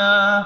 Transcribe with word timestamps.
فأحيا 0.00 0.44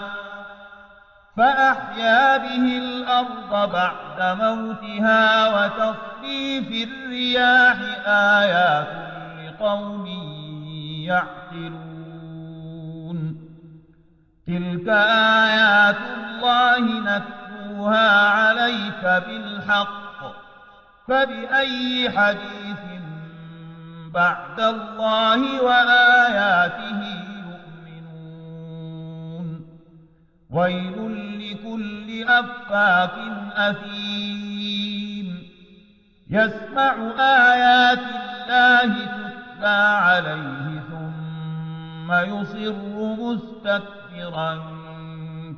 فأحيا 1.36 2.36
به 2.36 2.78
الأرض 2.78 3.70
بعد 3.72 4.38
موتها 4.42 5.48
وتصريف 5.48 6.88
الرياح 6.88 7.76
آيات 8.06 8.88
لقوم 9.44 10.06
يعقلون 11.06 11.84
تلك 14.46 14.88
آيات 14.88 15.96
الله 16.16 16.80
نتلوها 16.80 18.28
عليك 18.28 19.04
بالحق 19.26 20.34
فبأي 21.08 22.10
حديث 22.10 22.78
بعد 24.14 24.60
الله 24.60 25.62
وآياته 25.62 27.13
ويل 30.50 30.96
لكل 31.38 32.24
أفاك 32.28 33.10
أثيم. 33.54 35.42
يسمع 36.30 36.94
آيات 37.18 37.98
الله 37.98 38.94
تتلى 39.06 39.66
عليه 39.66 40.82
ثم 40.90 42.12
يصر 42.12 42.74
مستكبرا 42.98 44.58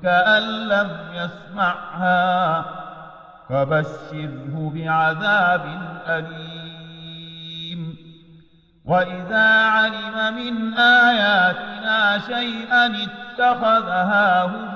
كأن 0.03 0.43
لم 0.43 0.91
يسمعها. 1.15 2.65
فبشره 3.49 4.73
بعذاب 4.75 5.65
أليم. 6.07 7.97
وإذا 8.85 9.65
علم 9.65 10.37
من 10.37 10.75
آياتنا 10.75 12.19
شيئا 12.19 12.87
اتخذها 12.87 14.43
هزوا 14.43 14.76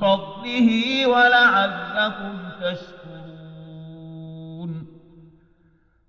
فضله 0.00 1.06
ولعلكم 1.06 2.38
تشكرون. 2.60 2.98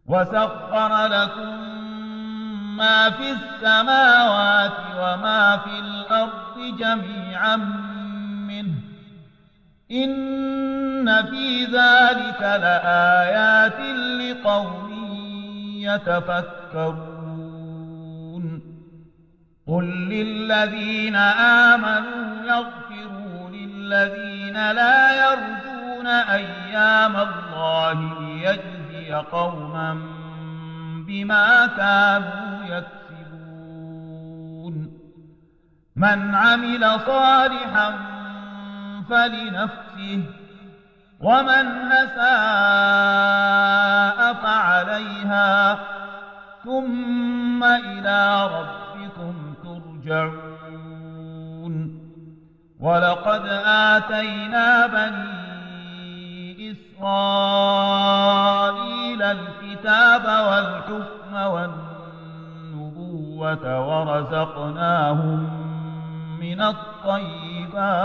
وسخر 0.06 1.08
لكم 1.08 1.80
ما 2.78 3.10
في 3.10 3.32
السماوات 3.32 4.78
وما 4.98 5.58
في 5.58 5.80
الأرض 5.80 6.78
جميعا 6.80 7.56
منه. 8.48 8.76
إن 9.92 11.26
في 11.26 11.66
ذلك 11.66 12.42
لآيات 12.42 13.80
لقوم 14.22 14.90
يتفكرون. 15.76 17.20
قل 19.68 19.84
للذين 19.84 21.16
آمنوا 21.16 22.46
يغفرون 22.46 22.89
الذين 23.90 24.72
لا 24.72 25.30
يرجون 25.30 26.08
أيام 26.08 27.16
الله 27.16 27.94
ليجزي 28.20 29.14
قوما 29.14 29.94
بما 31.08 31.68
كانوا 31.68 32.66
يكسبون. 32.66 33.40
من 35.96 36.36
عمل 36.36 37.00
صالحا 37.06 37.94
فلنفسه 39.10 40.24
ومن 41.20 41.92
أساء 41.92 42.34
فعليها 44.34 45.80
ثم 46.64 47.64
إلى 47.64 48.48
ربكم 48.48 49.54
ترجعون. 49.64 50.49
ولقد 52.80 53.46
آتينا 53.66 54.88
بني 54.88 56.72
إسرائيل 56.72 57.60
الكتاب 59.22 60.24
والحكم 60.26 61.34
والنبوة 62.74 63.66
ورزقناهم 63.88 65.50
من 66.40 66.62
الطيبات 66.62 68.00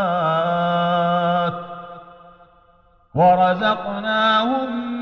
ورزقناهم 3.15 4.95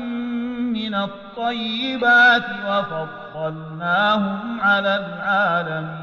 من 0.73 0.95
الطيبات 0.95 2.43
وفضلناهم 2.67 4.61
على 4.61 4.95
العالمين 4.95 6.02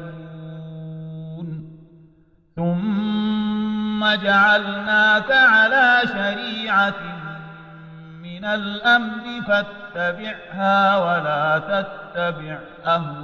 ثم 2.61 4.15
جعلناك 4.15 5.31
على 5.31 6.01
شريعة 6.05 6.93
من 8.23 8.45
الأمر 8.45 9.41
فاتبعها 9.47 10.97
ولا 10.97 11.57
تتبع 11.59 12.59
أهواء 12.85 13.21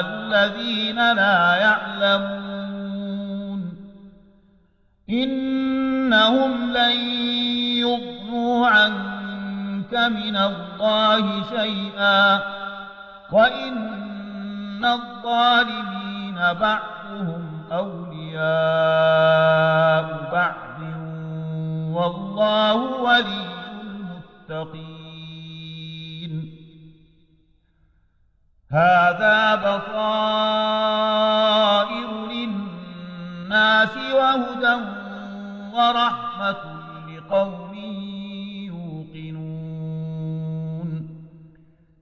الذين 0.00 1.12
لا 1.12 1.56
يعلمون. 1.56 2.60
إنهم 5.10 6.72
لن 6.72 6.96
يغنوا 7.80 8.68
عنك 8.68 9.94
من 9.94 10.36
الله 10.36 11.42
شيئا. 11.56 12.40
وإن 13.32 14.84
الظالمين 14.84 16.09
بعضهم 16.40 17.62
أولياء 17.72 18.40
بعض 20.32 20.80
والله 21.94 22.74
ولي 22.76 23.44
المتقين. 24.50 25.10
هذا 28.70 29.54
بصائر 29.54 30.10
للناس 32.26 33.96
وهدى 33.96 34.76
ورحمة 35.74 36.69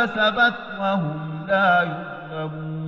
كسبت 0.00 0.54
وهم 0.78 1.46
لا 1.48 1.82
يظلمون. 1.82 2.80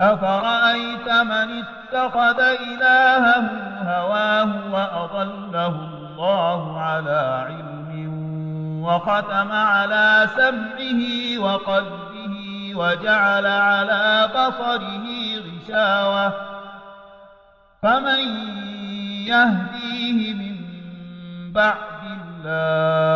أفرأيت 0.00 1.08
من 1.08 1.62
اتخذ 1.62 2.40
إلهه 2.40 3.50
هواه 3.82 4.72
وأضله 4.72 5.66
الله 5.66 6.80
على 6.80 7.44
علم 7.48 7.90
وختم 8.84 9.52
على 9.52 10.28
سمعه 10.36 11.02
وقلبه 11.38 12.72
وجعل 12.76 13.46
على 13.46 14.28
بصره 14.34 15.06
غشاوة. 15.46 16.32
فمن 17.82 18.20
يهديه 19.26 20.34
من 20.34 20.56
بعد 21.52 22.02
الله 22.04 23.15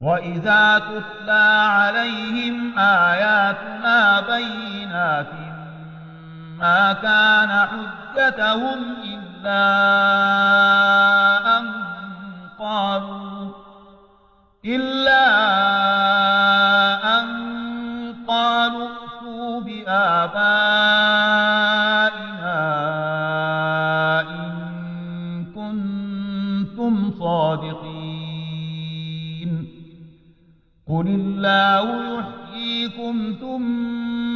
وإذا 0.00 0.78
تتلى 0.78 1.66
عليهم 1.70 2.78
آياتنا 2.78 4.20
بينات 4.20 5.32
ما 6.58 6.92
كان 6.92 7.68
حجتهم 7.68 8.94
إلا 9.04 9.58
أن 11.58 11.87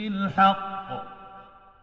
بالحق 0.00 0.88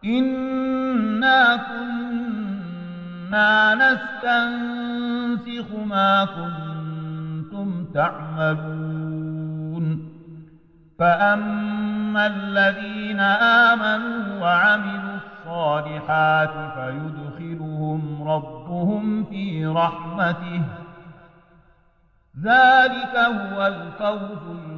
إنا 0.04 1.56
كنا 1.56 3.74
نستنسخ 3.74 5.74
ما 5.86 6.24
كنتم 6.24 7.84
تعملون 7.94 9.08
فأما 10.98 12.26
الذين 12.26 13.20
آمنوا 13.70 14.40
وعملوا 14.40 15.16
الصالحات 15.16 16.50
فيدخلهم 16.74 18.28
ربهم 18.28 19.24
في 19.24 19.66
رحمته 19.66 20.62
ذلك 22.42 23.16
هو 23.16 23.66
الفوز 23.66 24.77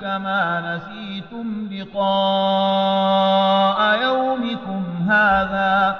كما 0.01 0.75
نسيتم 0.75 1.69
لقاء 1.71 3.19
يومكم 4.03 4.83
هذا 5.09 5.99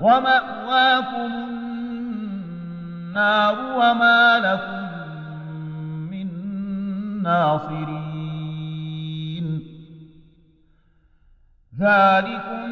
ومأواكم 0.00 1.32
النار 3.10 3.56
وما 3.76 4.38
لكم 4.38 4.88
من 6.10 6.28
ناصرين 7.22 8.00
ذلكم 11.80 12.70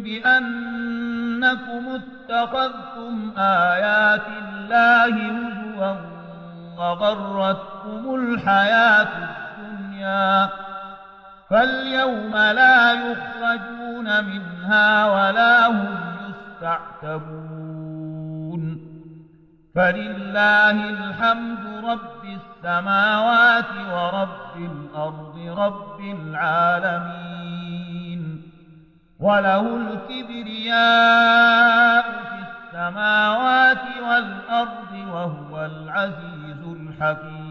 بأنكم 0.00 1.84
اتخذتم 1.88 3.32
آيات 3.38 4.26
الله 4.42 5.14
هزوا 5.14 5.57
وغرتكم 6.78 8.14
الحياة 8.14 9.08
الدنيا 9.28 10.48
فاليوم 11.50 12.36
لا 12.36 12.92
يخرجون 12.92 14.24
منها 14.24 15.06
ولا 15.06 15.66
هم 15.66 15.98
يستعتبون 16.28 17.58
فلله 19.74 20.90
الحمد 20.90 21.84
رب 21.84 22.24
السماوات 22.24 23.70
ورب 23.92 24.56
الأرض 24.56 25.38
رب 25.58 26.00
العالمين 26.00 27.58
وله 29.20 29.76
الكبرياء 29.76 30.82
في 32.02 32.38
السماوات 32.74 33.84
والأرض 34.02 34.87
وهو 35.12 35.66
العزيز 35.66 36.62
الحكيم. 36.66 37.47